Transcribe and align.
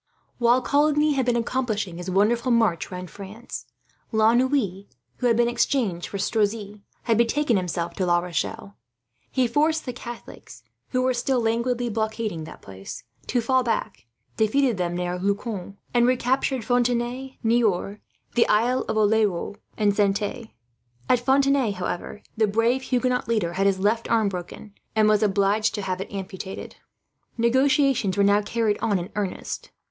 While 0.39 0.63
Coligny 0.63 1.13
had 1.13 1.27
been 1.27 1.35
accomplishing 1.35 1.97
his 1.97 2.09
wonderful 2.09 2.49
march 2.51 2.89
round 2.89 3.11
France, 3.11 3.67
La 4.11 4.33
Noue, 4.33 4.85
who 5.17 5.27
had 5.27 5.37
been 5.37 5.47
exchanged 5.47 6.07
for 6.07 6.17
Strozzi, 6.17 6.81
had 7.03 7.19
betaken 7.19 7.55
himself 7.55 7.93
to 7.97 8.07
La 8.07 8.17
Rochelle. 8.17 8.75
He 9.29 9.47
forced 9.47 9.85
the 9.85 9.93
Catholics, 9.93 10.63
who 10.89 11.03
were 11.03 11.13
still 11.13 11.39
languidly 11.39 11.87
blockading 11.87 12.45
that 12.45 12.63
place, 12.63 13.03
to 13.27 13.41
fall 13.41 13.61
back; 13.61 14.07
defeated 14.37 14.77
them 14.77 14.97
near 14.97 15.19
Lucon, 15.19 15.77
and 15.93 16.07
recaptured 16.07 16.65
Fontenay, 16.65 17.37
Niort, 17.43 17.99
the 18.33 18.47
Isle 18.47 18.83
of 18.87 18.97
Oleron, 18.97 19.51
Brouage, 19.53 19.57
and 19.77 19.93
Saintes. 19.95 20.47
At 21.09 21.19
Fontenay, 21.23 21.73
however, 21.73 22.23
the 22.35 22.47
brave 22.47 22.81
Huguenot 22.81 23.27
leader 23.27 23.53
had 23.53 23.67
his 23.67 23.77
left 23.77 24.09
arm 24.09 24.29
broken, 24.29 24.73
and 24.95 25.07
was 25.07 25.21
obliged 25.21 25.75
to 25.75 25.83
have 25.83 26.01
it 26.01 26.11
amputated. 26.11 26.77
Negotiations 27.37 28.17
were 28.17 28.23
now 28.23 28.37
being 28.37 28.45
carried 28.45 28.79
on 28.79 28.97
in 28.97 29.11
earnest. 29.15 29.69